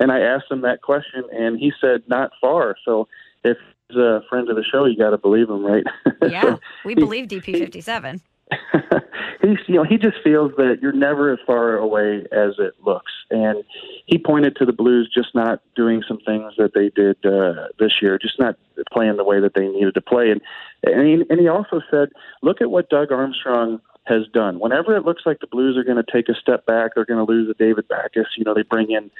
and 0.00 0.10
I 0.10 0.20
asked 0.20 0.50
him 0.50 0.62
that 0.62 0.82
question, 0.82 1.22
and 1.32 1.58
he 1.58 1.72
said 1.80 2.02
not 2.08 2.32
far. 2.40 2.76
So 2.84 3.06
if 3.44 3.56
he's 3.88 3.96
a 3.96 4.22
friend 4.28 4.48
of 4.50 4.56
the 4.56 4.64
show, 4.64 4.84
you 4.86 4.96
got 4.96 5.10
to 5.10 5.18
believe 5.18 5.48
him, 5.48 5.64
right? 5.64 5.84
Yeah, 6.28 6.42
So 6.42 6.60
we 6.84 6.94
he- 6.94 7.00
believe 7.00 7.26
DP57. 7.28 8.20
he's 9.42 9.58
you 9.66 9.74
know 9.74 9.84
he 9.84 9.98
just 9.98 10.16
feels 10.22 10.52
that 10.56 10.78
you're 10.80 10.92
never 10.92 11.32
as 11.32 11.38
far 11.46 11.76
away 11.76 12.26
as 12.32 12.54
it 12.58 12.74
looks, 12.84 13.12
and 13.30 13.64
he 14.06 14.18
pointed 14.18 14.56
to 14.56 14.64
the 14.64 14.72
Blues 14.72 15.10
just 15.12 15.34
not 15.34 15.60
doing 15.76 16.02
some 16.06 16.18
things 16.26 16.54
that 16.58 16.72
they 16.74 16.90
did 16.90 17.16
uh, 17.24 17.68
this 17.78 18.00
year, 18.00 18.18
just 18.18 18.38
not 18.38 18.56
playing 18.92 19.16
the 19.16 19.24
way 19.24 19.40
that 19.40 19.54
they 19.54 19.68
needed 19.68 19.94
to 19.94 20.00
play, 20.00 20.30
and 20.30 20.40
and 20.82 21.06
he, 21.06 21.24
and 21.28 21.40
he 21.40 21.48
also 21.48 21.80
said, 21.90 22.10
look 22.42 22.60
at 22.60 22.70
what 22.70 22.88
Doug 22.88 23.10
Armstrong 23.10 23.80
has 24.08 24.26
done. 24.32 24.58
Whenever 24.60 24.96
it 24.96 25.04
looks 25.04 25.22
like 25.26 25.40
the 25.40 25.46
Blues 25.46 25.76
are 25.76 25.84
going 25.84 26.02
to 26.02 26.12
take 26.12 26.28
a 26.28 26.34
step 26.34 26.66
back, 26.66 26.92
they're 26.94 27.04
going 27.04 27.24
to 27.24 27.30
lose 27.30 27.48
a 27.50 27.54
David 27.54 27.88
Backes. 27.88 28.36
You 28.36 28.44
know, 28.44 28.54
they 28.54 28.62
bring 28.62 28.90
in 28.90 29.10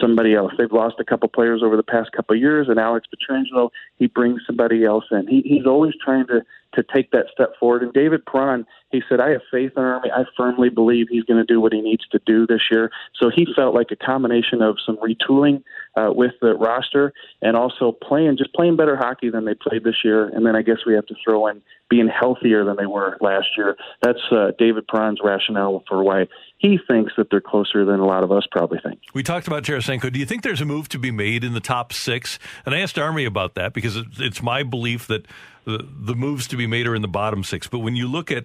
somebody 0.00 0.34
else. 0.34 0.52
They've 0.56 0.70
lost 0.72 0.96
a 0.98 1.04
couple 1.04 1.28
players 1.28 1.62
over 1.62 1.76
the 1.76 1.82
past 1.82 2.12
couple 2.12 2.34
of 2.34 2.40
years, 2.40 2.68
and 2.68 2.78
Alex 2.78 3.06
Pietrangelo, 3.08 3.70
he 3.98 4.06
brings 4.06 4.42
somebody 4.46 4.84
else 4.84 5.04
in. 5.10 5.26
He, 5.26 5.42
he's 5.42 5.66
always 5.66 5.94
trying 6.02 6.26
to 6.28 6.42
to 6.76 6.84
take 6.94 7.10
that 7.10 7.26
step 7.32 7.54
forward. 7.58 7.82
And 7.82 7.92
David 7.92 8.24
Perron, 8.26 8.66
he 8.92 9.02
said, 9.08 9.18
I 9.18 9.30
have 9.30 9.40
faith 9.50 9.72
in 9.76 9.82
Army. 9.82 10.10
I 10.14 10.24
firmly 10.36 10.68
believe 10.68 11.06
he's 11.08 11.24
going 11.24 11.44
to 11.44 11.52
do 11.52 11.60
what 11.60 11.72
he 11.72 11.80
needs 11.80 12.06
to 12.08 12.20
do 12.26 12.46
this 12.46 12.60
year. 12.70 12.90
So 13.18 13.30
he 13.34 13.46
felt 13.56 13.74
like 13.74 13.90
a 13.90 13.96
combination 13.96 14.62
of 14.62 14.76
some 14.84 14.98
retooling 14.98 15.62
uh, 15.96 16.10
with 16.12 16.32
the 16.40 16.54
roster 16.54 17.12
and 17.40 17.56
also 17.56 17.92
playing, 17.92 18.36
just 18.36 18.52
playing 18.54 18.76
better 18.76 18.96
hockey 18.96 19.30
than 19.30 19.44
they 19.44 19.54
played 19.54 19.82
this 19.82 19.96
year. 20.04 20.28
And 20.28 20.44
then 20.44 20.54
I 20.54 20.62
guess 20.62 20.78
we 20.86 20.94
have 20.94 21.06
to 21.06 21.14
throw 21.24 21.46
in 21.46 21.62
being 21.88 22.08
healthier 22.08 22.64
than 22.64 22.76
they 22.76 22.86
were 22.86 23.16
last 23.20 23.48
year. 23.56 23.76
That's 24.02 24.20
uh, 24.30 24.50
David 24.58 24.86
Perron's 24.88 25.20
rationale 25.22 25.84
for 25.88 26.02
why 26.02 26.26
he 26.58 26.78
thinks 26.88 27.12
that 27.16 27.30
they're 27.30 27.40
closer 27.40 27.84
than 27.84 28.00
a 28.00 28.06
lot 28.06 28.24
of 28.24 28.32
us 28.32 28.46
probably 28.50 28.78
think. 28.82 29.00
We 29.14 29.22
talked 29.22 29.46
about 29.46 29.62
Tarasenko. 29.62 30.12
Do 30.12 30.18
you 30.18 30.26
think 30.26 30.42
there's 30.42 30.60
a 30.60 30.64
move 30.64 30.88
to 30.90 30.98
be 30.98 31.10
made 31.10 31.44
in 31.44 31.54
the 31.54 31.60
top 31.60 31.92
six? 31.92 32.38
And 32.64 32.74
I 32.74 32.80
asked 32.80 32.98
Army 32.98 33.24
about 33.24 33.54
that 33.54 33.72
because 33.72 33.96
it's, 33.96 34.20
it's 34.20 34.42
my 34.42 34.62
belief 34.62 35.06
that 35.06 35.26
the, 35.64 35.86
the 35.88 36.14
moves 36.14 36.46
to 36.48 36.56
be 36.56 36.66
made 36.66 36.86
are 36.86 36.94
in 36.94 37.02
the 37.02 37.08
bottom 37.08 37.44
six. 37.44 37.68
But 37.68 37.80
when 37.80 37.96
you 37.96 38.08
look 38.08 38.30
at 38.30 38.44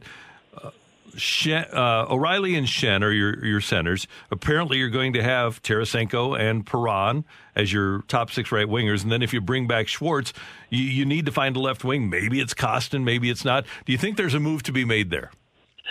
uh, 0.61 0.71
Schenn, 1.21 1.71
uh, 1.73 2.07
O'Reilly 2.09 2.55
and 2.55 2.65
Schenn 2.67 3.03
are 3.03 3.11
your, 3.11 3.45
your 3.45 3.61
centers. 3.61 4.07
Apparently, 4.31 4.77
you're 4.77 4.89
going 4.89 5.13
to 5.13 5.21
have 5.21 5.61
Tarasenko 5.61 6.37
and 6.37 6.65
Perron 6.65 7.25
as 7.55 7.71
your 7.71 8.01
top 8.07 8.31
six 8.31 8.51
right 8.51 8.67
wingers. 8.67 9.03
And 9.03 9.11
then 9.11 9.21
if 9.21 9.31
you 9.31 9.39
bring 9.39 9.67
back 9.67 9.87
Schwartz, 9.87 10.33
you, 10.69 10.83
you 10.83 11.05
need 11.05 11.27
to 11.27 11.31
find 11.31 11.55
a 11.55 11.59
left 11.59 11.83
wing. 11.83 12.09
Maybe 12.09 12.39
it's 12.39 12.55
Kostin, 12.55 13.03
maybe 13.03 13.29
it's 13.29 13.45
not. 13.45 13.65
Do 13.85 13.91
you 13.91 13.99
think 13.99 14.17
there's 14.17 14.33
a 14.33 14.39
move 14.39 14.63
to 14.63 14.71
be 14.71 14.83
made 14.83 15.11
there? 15.11 15.31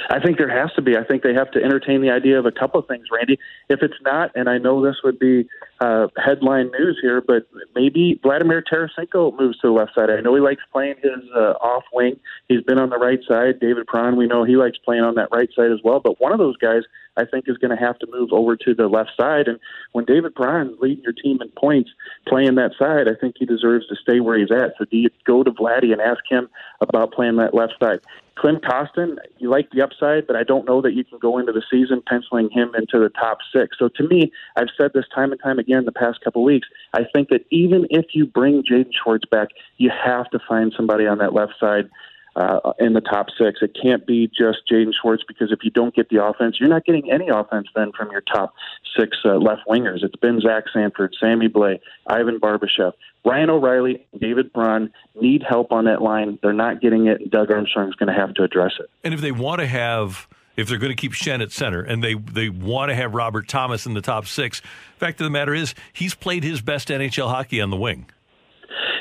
I 0.09 0.21
think 0.21 0.39
there 0.39 0.49
has 0.49 0.73
to 0.75 0.83
be. 0.83 0.97
I 0.97 1.05
think 1.05 1.23
they 1.23 1.35
have 1.35 1.51
to 1.53 1.63
entertain 1.63 2.01
the 2.01 2.11
idea 2.11 2.39
of 2.39 2.47
a 2.47 2.53
couple 2.53 2.81
of 2.81 2.87
things, 2.87 3.07
Randy. 3.13 3.39
If 3.69 3.83
it's 3.83 4.01
not, 4.03 4.31
and 4.35 4.49
I 4.49 4.59
know 4.59 4.85
this 4.85 4.97
would 5.05 5.19
be 5.19 5.49
uh, 5.81 6.09
headline 6.17 6.71
news 6.79 6.99
here, 7.01 7.21
but 7.21 7.49
maybe 7.75 8.19
Vladimir 8.23 8.63
Tarasenko 8.63 9.39
moves 9.39 9.59
to 9.61 9.69
the 9.69 9.73
left 9.73 9.95
side. 9.95 10.11
I 10.11 10.21
know 10.21 10.35
he 10.35 10.41
likes 10.41 10.63
playing 10.73 10.97
his 11.03 11.23
uh, 11.35 11.53
off 11.61 11.85
wing. 11.93 12.19
He's 12.49 12.63
been 12.63 12.79
on 12.79 12.91
the 12.91 12.99
right 12.99 13.21
side. 13.27 13.61
David 13.61 13.87
Perron, 13.87 14.17
we 14.17 14.27
know 14.27 14.45
he 14.45 14.57
likes 14.57 14.79
playing 14.79 15.03
on 15.03 15.15
that 15.17 15.29
right 15.33 15.49
side 15.55 15.73
as 15.73 15.81
well. 15.83 16.01
But 16.01 16.21
one 16.21 16.33
of 16.33 16.39
those 16.39 16.57
guys, 16.57 16.83
I 17.17 17.25
think, 17.25 17.47
is 17.49 17.59
going 17.59 17.77
to 17.77 17.83
have 17.83 17.99
to 18.01 18.07
move 18.11 18.31
over 18.33 18.57
to 18.57 18.75
the 18.75 18.89
left 18.89 19.11
side. 19.19 19.49
And 19.49 19.59
when 19.93 20.05
David 20.05 20.35
Perron 20.35 20.77
leading 20.81 21.05
your 21.05 21.13
team 21.13 21.39
in 21.41 21.49
points, 21.51 21.91
playing 22.27 22.55
that 22.57 22.73
side, 22.79 23.09
I 23.09 23.19
think 23.21 23.37
he 23.39 23.47
deserves 23.47 23.87
to 23.89 23.97
stay 23.97 24.21
where 24.21 24.39
he's 24.39 24.51
at. 24.51 24.75
So 24.79 24.85
do 24.85 24.97
you 24.97 25.09
go 25.27 25.43
to 25.43 25.51
Vladdy 25.51 25.93
and 25.93 26.01
ask 26.01 26.21
him 26.29 26.49
about 26.81 27.13
playing 27.13 27.37
that 27.37 27.55
left 27.55 27.75
side? 27.81 28.01
Klim 28.41 28.57
Kostin, 28.57 29.17
you 29.39 29.51
like 29.51 29.69
the 29.71 29.83
upside, 29.83 30.27
but 30.27 30.35
I 30.35 30.45
don't 30.45 30.67
know 30.67 30.81
that 30.81 30.95
you 30.95 31.05
can 31.05 31.19
go 31.19 31.37
into 31.37 31.53
the 31.53 31.63
season 31.71 32.03
penciling 32.09 32.49
him 32.51 32.73
into 32.75 32.99
the 32.99 33.11
top 33.11 33.39
six. 33.55 33.77
So 33.79 33.91
to 33.97 34.09
me, 34.09 34.33
I've 34.57 34.69
said 34.81 34.93
this 34.95 35.05
time 35.15 35.31
and 35.31 35.41
time 35.43 35.59
again 35.59 35.85
the 35.85 35.93
past 35.93 36.23
couple 36.25 36.43
weeks. 36.43 36.67
I 36.95 37.03
think 37.13 37.29
that 37.29 37.45
even 37.51 37.87
if 37.91 38.07
you 38.15 38.25
bring 38.25 38.63
Jaden 38.63 38.93
Schwartz 38.95 39.27
back, 39.31 39.49
you 39.77 39.91
have 39.91 40.31
to 40.31 40.39
find 40.49 40.73
somebody 40.75 41.07
on 41.07 41.19
that 41.19 41.35
left 41.35 41.53
side 41.61 41.91
uh, 42.41 42.73
in 42.79 42.95
the 42.95 43.01
top 43.01 43.27
six. 43.37 43.61
It 43.63 43.77
can't 43.81 44.07
be 44.07 44.27
just 44.29 44.59
Jaden 44.71 44.93
Schwartz 45.01 45.23
because 45.27 45.53
if 45.53 45.61
you 45.63 45.71
don't 45.71 45.95
get 45.95 46.09
the 46.09 46.25
offense, 46.25 46.57
you're 46.59 46.69
not 46.69 46.85
getting 46.85 47.11
any 47.11 47.29
offense 47.29 47.69
then 47.75 47.93
from 47.97 48.11
your 48.11 48.23
top 48.23 48.55
six 48.99 49.19
uh, 49.25 49.37
left 49.37 49.63
wingers. 49.69 50.03
It's 50.03 50.17
been 50.17 50.41
Zach 50.41 50.65
Sanford, 50.73 51.15
Sammy 51.21 51.49
Blais, 51.49 51.81
Ivan 52.07 52.41
Barbashev. 52.41 52.93
Ryan 53.25 53.51
O'Reilly, 53.51 54.07
David 54.19 54.53
Perron 54.53 54.93
need 55.21 55.43
help 55.47 55.73
on 55.73 55.85
that 55.85 56.01
line. 56.01 56.39
They're 56.43 56.53
not 56.53 56.81
getting 56.81 57.07
it, 57.07 57.31
Doug 57.31 57.51
Armstrong's 57.51 57.95
going 57.97 58.13
to 58.13 58.19
have 58.19 58.33
to 58.35 58.43
address 58.43 58.73
it. 58.81 58.89
And 59.05 59.13
if 59.13 59.21
they 59.21 59.33
want 59.33 59.61
to 59.61 59.67
have 59.67 60.27
if 60.57 60.69
they're 60.69 60.79
going 60.79 60.95
to 60.95 60.97
keep 60.97 61.13
Schenn 61.13 61.43
at 61.43 61.53
center 61.53 61.81
and 61.81 62.03
they, 62.05 62.15
they 62.15 62.49
want 62.49 62.91
to 62.91 62.95
have 62.95 63.15
Robert 63.15 63.49
Thomas 63.49 63.87
in 63.87 63.95
the 63.95 64.03
top 64.03 64.27
six, 64.27 64.61
fact 64.99 65.21
of 65.21 65.25
the 65.25 65.31
matter 65.31 65.55
is 65.55 65.75
he's 65.93 66.15
played 66.15 66.45
his 66.45 66.61
best 66.61 66.89
NHL 66.89 67.29
hockey 67.29 67.61
on 67.61 67.71
the 67.71 67.77
wing. 67.77 68.07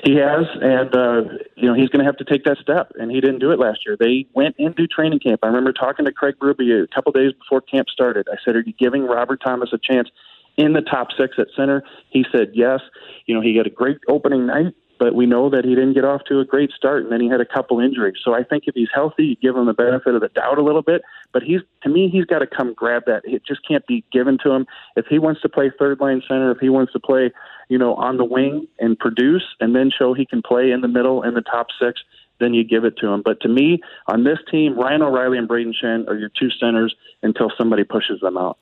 He 0.04 0.16
has, 0.16 0.46
and 0.62 0.96
uh, 0.96 1.22
you 1.56 1.68
know 1.68 1.74
he's 1.74 1.90
going 1.90 2.00
to 2.00 2.06
have 2.06 2.18
to 2.18 2.24
take 2.24 2.46
that 2.46 2.58
step, 2.62 2.92
and 3.00 3.12
he 3.12 3.20
didn't 3.20 3.40
do 3.40 3.52
it 3.52 3.60
last 3.60 3.80
year. 3.86 3.98
They 4.00 4.26
went 4.34 4.56
into 4.58 4.88
training 4.88 5.20
camp. 5.20 5.42
I 5.44 5.48
remember 5.48 5.74
talking 5.74 6.06
to 6.06 6.12
Craig 6.12 6.36
Berube 6.40 6.84
a 6.84 6.88
couple 6.94 7.12
days 7.12 7.34
before 7.34 7.62
camp 7.62 7.90
started. 7.90 8.28
I 8.32 8.38
said, 8.44 8.56
"Are 8.56 8.62
you 8.62 8.74
giving 8.74 9.04
Robert 9.04 9.42
Thomas 9.44 9.70
a 9.74 9.78
chance 9.78 10.10
in 10.58 10.74
the 10.74 10.82
top 10.82 11.10
six 11.18 11.36
at 11.38 11.48
center?" 11.56 11.84
He 12.10 12.26
said, 12.32 12.52
"Yes." 12.54 12.80
You 13.26 13.36
know, 13.36 13.42
he 13.42 13.58
had 13.58 13.68
a 13.68 13.72
great 13.72 13.98
opening 14.08 14.46
night, 14.46 14.74
but 15.00 15.16
we 15.16 15.26
know 15.26 15.50
that 15.50 15.66
he 15.66 15.74
didn't 15.74 15.94
get 15.94 16.06
off 16.06 16.22
to 16.26 16.40
a 16.40 16.46
great 16.46 16.72
start, 16.72 17.04
and 17.04 17.12
then 17.12 17.22
he 17.22 17.30
had 17.30 17.42
a 17.42 17.46
couple 17.46 17.80
injuries. 17.80 18.18
So 18.24 18.34
I 18.34 18.44
think 18.44 18.66
if 18.68 18.76
he's 18.76 18.90
healthy, 18.94 19.26
you 19.26 19.36
give 19.38 19.56
him 19.56 19.66
the 19.66 19.74
benefit 19.74 20.14
of 20.14 20.22
the 20.22 20.28
doubt 20.30 20.58
a 20.58 20.64
little 20.64 20.82
bit. 20.82 21.02
But 21.32 21.44
he's 21.44 21.62
to 21.84 21.90
me, 21.90 22.10
he's 22.10 22.26
got 22.26 22.40
to 22.40 22.48
come 22.48 22.74
grab 22.74 23.04
that. 23.08 23.22
It 23.24 23.44
just 23.48 23.68
can't 23.68 23.86
be 23.88 24.04
given 24.12 24.38
to 24.44 24.52
him. 24.52 24.68
If 24.96 25.06
he 25.08 25.18
wants 25.18 25.42
to 25.42 25.50
play 25.50 25.72
third 25.80 26.00
line 26.00 26.22
center, 26.28 26.52
if 26.52 26.60
he 26.60 26.70
wants 26.70 26.94
to 26.94 27.00
play 27.00 27.32
you 27.70 27.78
know, 27.78 27.96
on 27.96 28.18
the 28.18 28.26
wing 28.26 28.68
and 28.80 28.98
produce 28.98 29.44
and 29.60 29.76
then 29.76 29.92
show 29.96 30.14
he 30.14 30.26
can 30.26 30.42
play 30.42 30.72
in 30.72 30.82
the 30.82 30.88
middle 30.88 31.24
in 31.24 31.36
the 31.36 31.42
top 31.42 31.68
six, 31.80 32.02
then 32.40 32.54
you 32.54 32.64
give 32.64 32.84
it 32.84 32.98
to 32.98 33.08
him. 33.08 33.22
But 33.24 33.40
to 33.42 33.48
me, 33.48 33.80
on 34.08 34.24
this 34.24 34.40
team, 34.52 34.78
Ryan 34.78 35.04
O'Reilly 35.04 35.38
and 35.38 35.48
Brayden 35.48 35.74
Schenn 35.82 36.08
are 36.08 36.18
your 36.18 36.30
two 36.30 36.50
centers 36.60 36.96
until 37.22 37.52
somebody 37.58 37.84
pushes 37.84 38.20
them 38.22 38.38
out. 38.38 38.58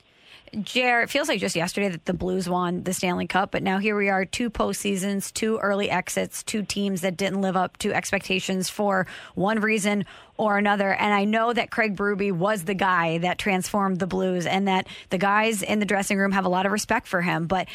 Jer, 0.62 1.02
it 1.02 1.10
feels 1.10 1.28
like 1.28 1.40
just 1.40 1.56
yesterday 1.56 1.90
that 1.90 2.06
the 2.06 2.14
Blues 2.14 2.48
won 2.48 2.84
the 2.84 2.94
Stanley 2.94 3.28
Cup, 3.28 3.52
but 3.52 3.64
now 3.64 3.78
here 3.78 3.96
we 3.96 4.10
are, 4.10 4.26
two 4.26 4.50
postseasons, 4.50 5.32
two 5.32 5.58
early 5.58 5.90
exits, 5.90 6.44
two 6.44 6.64
teams 6.64 7.02
that 7.02 7.18
didn't 7.18 7.42
live 7.42 7.56
up 7.56 7.78
to 7.78 7.94
expectations 7.94 8.70
for 8.70 9.08
one 9.36 9.60
reason 9.60 10.06
or 10.38 10.58
another. 10.58 10.94
And 10.94 11.14
I 11.14 11.26
know 11.26 11.54
that 11.54 11.72
Craig 11.72 11.96
Berube 11.96 12.32
was 12.32 12.64
the 12.64 12.74
guy 12.74 13.18
that 13.20 13.38
transformed 13.38 14.00
the 14.00 14.08
Blues 14.08 14.46
and 14.46 14.68
that 14.68 14.88
the 15.10 15.18
guys 15.18 15.62
in 15.62 15.80
the 15.80 15.86
dressing 15.86 16.18
room 16.18 16.32
have 16.32 16.46
a 16.46 16.50
lot 16.50 16.66
of 16.66 16.72
respect 16.72 17.08
for 17.08 17.22
him. 17.22 17.48
But 17.48 17.68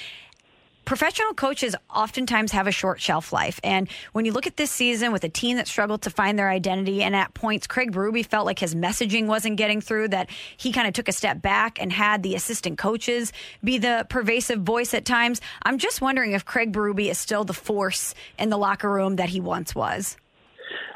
professional 0.84 1.32
coaches 1.34 1.74
oftentimes 1.94 2.52
have 2.52 2.66
a 2.66 2.72
short 2.72 3.00
shelf 3.00 3.32
life. 3.32 3.60
And 3.62 3.88
when 4.12 4.24
you 4.24 4.32
look 4.32 4.46
at 4.46 4.56
this 4.56 4.70
season 4.70 5.12
with 5.12 5.24
a 5.24 5.28
team 5.28 5.56
that 5.56 5.68
struggled 5.68 6.02
to 6.02 6.10
find 6.10 6.38
their 6.38 6.50
identity, 6.50 7.02
and 7.02 7.14
at 7.14 7.34
points, 7.34 7.66
Craig 7.66 7.92
Berube 7.92 8.26
felt 8.26 8.46
like 8.46 8.58
his 8.58 8.74
messaging 8.74 9.26
wasn't 9.26 9.56
getting 9.56 9.80
through, 9.80 10.08
that 10.08 10.30
he 10.56 10.72
kind 10.72 10.86
of 10.86 10.94
took 10.94 11.08
a 11.08 11.12
step 11.12 11.40
back 11.40 11.80
and 11.80 11.92
had 11.92 12.22
the 12.22 12.34
assistant 12.34 12.78
coaches 12.78 13.32
be 13.62 13.78
the 13.78 14.06
pervasive 14.08 14.60
voice 14.60 14.94
at 14.94 15.04
times. 15.04 15.40
I'm 15.62 15.78
just 15.78 16.00
wondering 16.00 16.32
if 16.32 16.44
Craig 16.44 16.72
Berube 16.72 17.08
is 17.08 17.18
still 17.18 17.44
the 17.44 17.54
force 17.54 18.14
in 18.38 18.50
the 18.50 18.58
locker 18.58 18.90
room 18.90 19.16
that 19.16 19.28
he 19.28 19.40
once 19.40 19.74
was. 19.74 20.16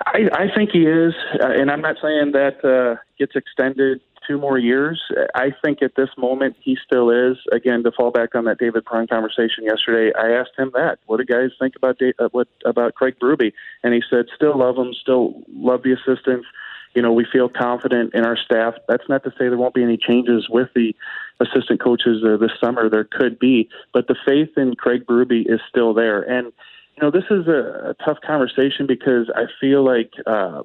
I, 0.06 0.28
I 0.32 0.54
think 0.54 0.70
he 0.72 0.86
is, 0.86 1.14
uh, 1.42 1.48
and 1.48 1.70
I'm 1.70 1.80
not 1.80 1.96
saying 2.00 2.32
that 2.32 2.64
uh, 2.64 3.00
gets 3.18 3.34
extended 3.34 4.00
two 4.26 4.38
more 4.38 4.58
years. 4.58 5.00
I 5.34 5.52
think 5.64 5.82
at 5.82 5.94
this 5.96 6.08
moment 6.16 6.56
he 6.60 6.76
still 6.84 7.10
is. 7.10 7.36
Again, 7.52 7.82
to 7.84 7.92
fall 7.92 8.10
back 8.10 8.34
on 8.34 8.44
that 8.44 8.58
David 8.58 8.84
Perron 8.84 9.06
conversation 9.06 9.64
yesterday, 9.64 10.12
I 10.18 10.32
asked 10.32 10.52
him 10.56 10.70
that. 10.74 10.98
What 11.06 11.18
do 11.18 11.24
guys 11.24 11.50
think 11.58 11.76
about 11.76 12.00
uh, 12.00 12.28
what 12.32 12.48
about 12.64 12.94
Craig 12.94 13.16
Berube? 13.20 13.52
And 13.82 13.94
he 13.94 14.02
said, 14.08 14.26
still 14.34 14.58
love 14.58 14.76
him, 14.76 14.94
still 14.94 15.42
love 15.48 15.82
the 15.82 15.92
assistants. 15.92 16.46
You 16.94 17.02
know, 17.02 17.12
we 17.12 17.26
feel 17.30 17.50
confident 17.50 18.14
in 18.14 18.24
our 18.24 18.38
staff. 18.38 18.74
That's 18.88 19.06
not 19.08 19.22
to 19.24 19.30
say 19.30 19.48
there 19.48 19.58
won't 19.58 19.74
be 19.74 19.82
any 19.82 19.98
changes 19.98 20.48
with 20.48 20.68
the 20.74 20.94
assistant 21.40 21.82
coaches 21.82 22.24
uh, 22.24 22.38
this 22.38 22.52
summer. 22.58 22.88
There 22.88 23.04
could 23.04 23.38
be, 23.38 23.68
but 23.92 24.06
the 24.08 24.16
faith 24.26 24.56
in 24.56 24.74
Craig 24.76 25.04
Berube 25.06 25.44
is 25.46 25.60
still 25.68 25.92
there. 25.92 26.22
And 26.22 26.52
you 26.96 27.02
know, 27.02 27.10
this 27.10 27.24
is 27.30 27.46
a, 27.46 27.90
a 27.90 27.94
tough 28.04 28.18
conversation 28.26 28.86
because 28.86 29.30
I 29.34 29.44
feel 29.60 29.84
like 29.84 30.10
uh, 30.26 30.62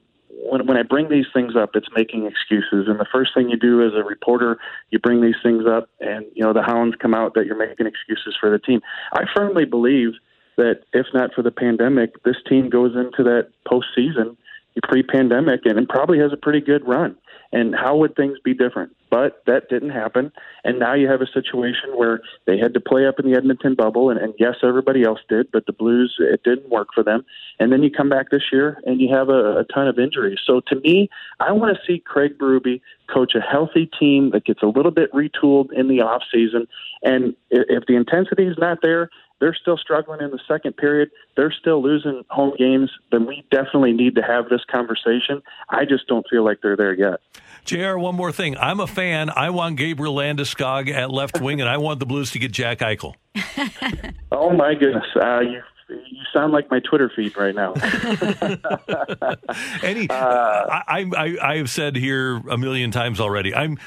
when 0.49 0.65
when 0.65 0.77
I 0.77 0.83
bring 0.83 1.09
these 1.09 1.27
things 1.33 1.55
up, 1.55 1.71
it's 1.75 1.87
making 1.95 2.25
excuses. 2.25 2.87
And 2.87 2.99
the 2.99 3.05
first 3.11 3.33
thing 3.33 3.49
you 3.49 3.57
do 3.57 3.85
as 3.85 3.93
a 3.93 4.03
reporter, 4.03 4.57
you 4.89 4.99
bring 4.99 5.21
these 5.21 5.35
things 5.43 5.65
up, 5.67 5.89
and 5.99 6.25
you 6.33 6.43
know 6.43 6.53
the 6.53 6.63
hounds 6.63 6.95
come 6.99 7.13
out 7.13 7.33
that 7.35 7.45
you're 7.45 7.57
making 7.57 7.87
excuses 7.87 8.35
for 8.39 8.49
the 8.49 8.59
team. 8.59 8.81
I 9.13 9.23
firmly 9.35 9.65
believe 9.65 10.13
that 10.57 10.81
if 10.93 11.07
not 11.13 11.33
for 11.33 11.41
the 11.41 11.51
pandemic, 11.51 12.21
this 12.23 12.37
team 12.47 12.69
goes 12.69 12.95
into 12.95 13.23
that 13.23 13.49
postseason 13.67 14.35
pre-pandemic 14.83 15.61
and 15.65 15.77
it 15.77 15.89
probably 15.89 16.19
has 16.19 16.31
a 16.31 16.37
pretty 16.37 16.61
good 16.61 16.87
run. 16.87 17.15
And 17.53 17.75
how 17.75 17.97
would 17.97 18.15
things 18.15 18.37
be 18.43 18.53
different? 18.53 18.95
But 19.09 19.43
that 19.45 19.67
didn't 19.69 19.89
happen. 19.89 20.31
And 20.63 20.79
now 20.79 20.93
you 20.93 21.09
have 21.09 21.19
a 21.19 21.27
situation 21.27 21.97
where 21.97 22.21
they 22.47 22.57
had 22.57 22.73
to 22.75 22.79
play 22.79 23.05
up 23.05 23.19
in 23.19 23.29
the 23.29 23.35
Edmonton 23.35 23.75
bubble. 23.75 24.09
And, 24.09 24.17
and 24.17 24.33
yes, 24.39 24.55
everybody 24.63 25.03
else 25.03 25.19
did, 25.27 25.51
but 25.51 25.65
the 25.65 25.73
Blues, 25.73 26.15
it 26.19 26.43
didn't 26.43 26.69
work 26.69 26.87
for 26.95 27.03
them. 27.03 27.25
And 27.59 27.73
then 27.73 27.83
you 27.83 27.91
come 27.91 28.07
back 28.07 28.29
this 28.29 28.43
year 28.53 28.79
and 28.85 29.01
you 29.01 29.13
have 29.13 29.27
a, 29.27 29.57
a 29.57 29.65
ton 29.65 29.89
of 29.89 29.99
injuries. 29.99 30.39
So 30.45 30.61
to 30.67 30.75
me, 30.77 31.09
I 31.41 31.51
want 31.51 31.75
to 31.75 31.83
see 31.85 31.99
Craig 31.99 32.37
Berube 32.37 32.79
coach 33.13 33.35
a 33.35 33.41
healthy 33.41 33.89
team 33.99 34.31
that 34.31 34.45
gets 34.45 34.63
a 34.63 34.67
little 34.67 34.91
bit 34.91 35.11
retooled 35.11 35.73
in 35.73 35.89
the 35.89 35.99
off 35.99 36.23
season. 36.31 36.67
And 37.03 37.35
if 37.49 37.85
the 37.85 37.95
intensity 37.97 38.45
is 38.45 38.57
not 38.57 38.77
there, 38.81 39.09
they're 39.41 39.57
still 39.59 39.75
struggling 39.75 40.21
in 40.21 40.31
the 40.31 40.39
second 40.47 40.77
period, 40.77 41.11
they're 41.35 41.51
still 41.51 41.83
losing 41.83 42.23
home 42.29 42.53
games, 42.57 42.89
then 43.11 43.25
we 43.25 43.43
definitely 43.51 43.91
need 43.91 44.15
to 44.15 44.21
have 44.21 44.47
this 44.47 44.61
conversation. 44.71 45.43
I 45.69 45.83
just 45.83 46.07
don't 46.07 46.25
feel 46.29 46.45
like 46.45 46.59
they're 46.61 46.77
there 46.77 46.93
yet. 46.93 47.19
JR, 47.65 47.97
one 47.97 48.15
more 48.15 48.31
thing. 48.31 48.57
I'm 48.57 48.79
a 48.79 48.87
fan. 48.87 49.29
I 49.29 49.49
want 49.49 49.75
Gabriel 49.75 50.15
Landeskog 50.15 50.89
at 50.89 51.11
left 51.11 51.41
wing, 51.41 51.59
and 51.59 51.69
I 51.69 51.77
want 51.77 51.99
the 51.99 52.05
Blues 52.05 52.31
to 52.31 52.39
get 52.39 52.51
Jack 52.51 52.79
Eichel. 52.79 53.15
oh, 54.31 54.51
my 54.51 54.73
goodness. 54.73 55.05
Uh, 55.15 55.41
you 55.41 55.61
you 55.91 56.23
sound 56.33 56.53
like 56.53 56.71
my 56.71 56.79
Twitter 56.79 57.11
feed 57.13 57.35
right 57.35 57.53
now. 57.53 57.73
Any, 59.83 60.09
uh, 60.09 60.15
I, 60.15 61.05
I, 61.15 61.37
I 61.41 61.57
have 61.57 61.69
said 61.69 61.95
here 61.95 62.37
a 62.49 62.57
million 62.57 62.91
times 62.91 63.19
already. 63.19 63.53
I'm 63.53 63.77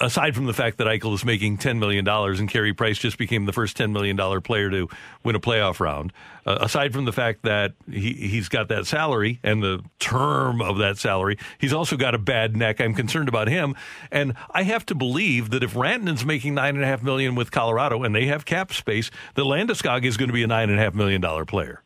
aside 0.00 0.34
from 0.34 0.46
the 0.46 0.52
fact 0.52 0.78
that 0.78 0.86
Eichel 0.86 1.14
is 1.14 1.24
making 1.24 1.58
$10 1.58 1.78
million 1.78 2.06
and 2.06 2.48
Carey 2.48 2.72
Price 2.72 2.98
just 2.98 3.18
became 3.18 3.46
the 3.46 3.52
first 3.52 3.76
$10 3.76 3.92
million 3.92 4.16
player 4.42 4.70
to 4.70 4.88
win 5.22 5.34
a 5.34 5.40
playoff 5.40 5.80
round, 5.80 6.12
uh, 6.46 6.58
aside 6.60 6.92
from 6.92 7.04
the 7.04 7.12
fact 7.12 7.42
that 7.42 7.72
he, 7.90 8.12
he's 8.12 8.48
got 8.48 8.68
that 8.68 8.86
salary 8.86 9.40
and 9.42 9.62
the 9.62 9.82
term 9.98 10.60
of 10.60 10.78
that 10.78 10.98
salary, 10.98 11.38
he's 11.58 11.72
also 11.72 11.96
got 11.96 12.14
a 12.14 12.18
bad 12.18 12.56
neck. 12.56 12.80
I'm 12.80 12.94
concerned 12.94 13.28
about 13.28 13.48
him. 13.48 13.74
And 14.10 14.34
I 14.50 14.62
have 14.62 14.86
to 14.86 14.94
believe 14.94 15.50
that 15.50 15.62
if 15.62 15.74
Rantanen's 15.74 16.24
making 16.24 16.54
9.5 16.54 17.02
million 17.02 17.34
with 17.34 17.50
Colorado 17.50 18.02
and 18.02 18.14
they 18.14 18.26
have 18.26 18.44
cap 18.44 18.72
space, 18.72 19.10
that 19.34 19.42
Landeskog 19.42 20.04
is 20.04 20.16
going 20.16 20.28
to 20.28 20.34
be 20.34 20.42
a 20.42 20.48
$9.5 20.48 20.94
million 20.94 21.46
player. 21.46 21.80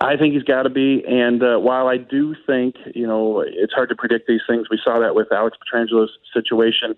I 0.00 0.16
think 0.16 0.34
he's 0.34 0.42
got 0.42 0.62
to 0.62 0.70
be. 0.70 1.04
And 1.06 1.42
uh, 1.42 1.58
while 1.58 1.86
I 1.86 1.98
do 1.98 2.34
think, 2.46 2.76
you 2.94 3.06
know, 3.06 3.44
it's 3.46 3.72
hard 3.72 3.90
to 3.90 3.94
predict 3.94 4.26
these 4.26 4.40
things, 4.48 4.68
we 4.70 4.80
saw 4.82 4.98
that 5.00 5.14
with 5.14 5.30
Alex 5.30 5.56
Pietrangelo's 5.62 6.10
situation 6.32 6.96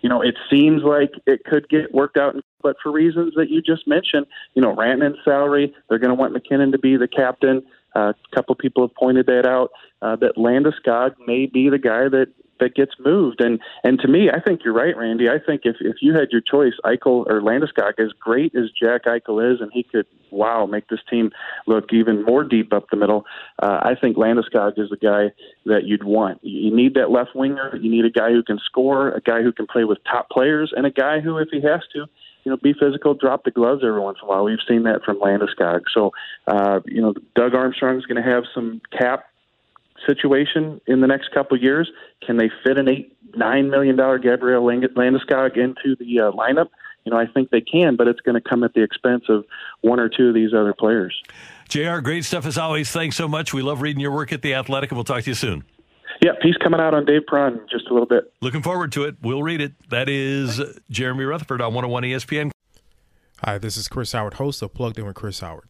you 0.00 0.08
know, 0.08 0.22
it 0.22 0.36
seems 0.50 0.82
like 0.82 1.10
it 1.26 1.44
could 1.44 1.68
get 1.68 1.94
worked 1.94 2.16
out, 2.16 2.36
but 2.62 2.76
for 2.82 2.90
reasons 2.90 3.34
that 3.36 3.50
you 3.50 3.60
just 3.60 3.86
mentioned, 3.86 4.26
you 4.54 4.62
know, 4.62 4.74
Rantanen's 4.74 5.18
salary, 5.24 5.74
they're 5.88 5.98
going 5.98 6.10
to 6.10 6.14
want 6.14 6.32
MacKinnon 6.32 6.72
to 6.72 6.78
be 6.78 6.96
the 6.96 7.08
captain. 7.08 7.62
Uh, 7.94 8.12
a 8.32 8.36
couple 8.36 8.54
people 8.54 8.86
have 8.86 8.94
pointed 8.94 9.26
that 9.26 9.46
out. 9.46 9.70
Uh, 10.02 10.16
that 10.16 10.36
Landeskog 10.36 11.14
may 11.26 11.46
be 11.46 11.68
the 11.68 11.78
guy 11.78 12.08
that 12.08 12.28
that 12.60 12.74
gets 12.74 12.92
moved. 12.98 13.40
And 13.40 13.60
and 13.84 13.98
to 14.00 14.08
me, 14.08 14.30
I 14.30 14.40
think 14.40 14.60
you're 14.64 14.74
right, 14.74 14.96
Randy. 14.96 15.28
I 15.28 15.38
think 15.44 15.62
if 15.64 15.76
if 15.80 15.96
you 16.00 16.14
had 16.14 16.28
your 16.30 16.40
choice, 16.40 16.74
Eichel 16.84 17.26
or 17.26 17.40
Landeskog, 17.40 17.98
as 17.98 18.12
great 18.18 18.54
as 18.54 18.70
Jack 18.70 19.04
Eichel 19.04 19.54
is, 19.54 19.60
and 19.60 19.70
he 19.72 19.82
could 19.82 20.06
wow 20.30 20.64
make 20.66 20.88
this 20.88 21.00
team 21.08 21.30
look 21.66 21.92
even 21.92 22.24
more 22.24 22.44
deep 22.44 22.72
up 22.72 22.86
the 22.90 22.96
middle. 22.96 23.24
Uh, 23.60 23.80
I 23.82 23.94
think 24.00 24.16
Landeskog 24.16 24.78
is 24.78 24.90
the 24.90 24.96
guy 24.96 25.32
that 25.66 25.84
you'd 25.84 26.04
want. 26.04 26.38
You 26.42 26.74
need 26.74 26.94
that 26.94 27.10
left 27.10 27.34
winger. 27.34 27.76
You 27.76 27.90
need 27.90 28.04
a 28.04 28.10
guy 28.10 28.30
who 28.30 28.42
can 28.42 28.58
score, 28.64 29.10
a 29.10 29.20
guy 29.20 29.42
who 29.42 29.52
can 29.52 29.66
play 29.66 29.84
with 29.84 29.98
top 30.04 30.30
players, 30.30 30.72
and 30.76 30.86
a 30.86 30.90
guy 30.90 31.20
who, 31.20 31.38
if 31.38 31.48
he 31.50 31.60
has 31.62 31.80
to, 31.94 32.06
you 32.44 32.50
know, 32.50 32.56
be 32.56 32.72
physical, 32.72 33.14
drop 33.14 33.44
the 33.44 33.50
gloves 33.50 33.82
every 33.84 34.00
once 34.00 34.18
in 34.22 34.26
a 34.26 34.30
while. 34.30 34.44
We've 34.44 34.58
seen 34.66 34.84
that 34.84 35.02
from 35.04 35.20
Landeskog. 35.20 35.82
So, 35.92 36.12
uh, 36.46 36.80
you 36.86 37.02
know, 37.02 37.14
Doug 37.34 37.54
Armstrong's 37.54 38.06
going 38.06 38.22
to 38.22 38.28
have 38.28 38.44
some 38.54 38.80
cap 38.96 39.24
situation 40.06 40.80
in 40.86 41.00
the 41.00 41.06
next 41.06 41.30
couple 41.32 41.56
of 41.56 41.62
years. 41.62 41.90
Can 42.26 42.36
they 42.36 42.50
fit 42.64 42.78
an 42.78 42.88
eight, 42.88 43.16
nine 43.34 43.70
million 43.70 43.96
dollar 43.96 44.18
Gabriel 44.18 44.62
Landeskog 44.64 45.56
into 45.56 45.96
the 45.96 46.20
uh, 46.20 46.32
lineup? 46.32 46.68
You 47.04 47.12
know, 47.12 47.18
I 47.18 47.26
think 47.26 47.50
they 47.50 47.62
can, 47.62 47.96
but 47.96 48.08
it's 48.08 48.20
going 48.20 48.40
to 48.40 48.46
come 48.46 48.62
at 48.62 48.74
the 48.74 48.82
expense 48.82 49.24
of 49.28 49.44
one 49.80 49.98
or 49.98 50.08
two 50.08 50.28
of 50.28 50.34
these 50.34 50.52
other 50.52 50.74
players. 50.74 51.20
JR, 51.68 51.98
great 52.00 52.24
stuff 52.24 52.44
as 52.46 52.58
always. 52.58 52.90
Thanks 52.90 53.16
so 53.16 53.26
much. 53.26 53.54
We 53.54 53.62
love 53.62 53.80
reading 53.80 54.00
your 54.00 54.10
work 54.10 54.32
at 54.32 54.42
The 54.42 54.54
Athletic, 54.54 54.90
and 54.90 54.98
we'll 54.98 55.04
talk 55.04 55.22
to 55.24 55.30
you 55.30 55.34
soon. 55.34 55.64
Yeah, 56.22 56.32
piece 56.42 56.56
coming 56.62 56.80
out 56.80 56.92
on 56.92 57.06
Dave 57.06 57.22
Perron 57.26 57.54
in 57.54 57.66
just 57.70 57.86
a 57.88 57.94
little 57.94 58.08
bit. 58.08 58.30
Looking 58.42 58.62
forward 58.62 58.92
to 58.92 59.04
it. 59.04 59.16
We'll 59.22 59.42
read 59.42 59.62
it. 59.62 59.72
That 59.88 60.08
is 60.08 60.60
Jeremy 60.90 61.24
Rutherford 61.24 61.62
on 61.62 61.72
101 61.72 62.02
ESPN. 62.02 62.50
Hi, 63.42 63.56
this 63.56 63.78
is 63.78 63.88
Chris 63.88 64.12
Howard, 64.12 64.34
host 64.34 64.60
of 64.60 64.74
Plugged 64.74 64.98
In 64.98 65.06
with 65.06 65.16
Chris 65.16 65.40
Howard. 65.40 65.69